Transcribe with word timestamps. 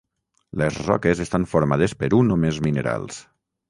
Les 0.61 0.79
roques 0.85 1.23
estan 1.27 1.47
formades 1.53 1.97
per 2.03 2.13
un 2.23 2.39
o 2.39 2.43
més 2.49 2.63
minerals. 2.71 3.27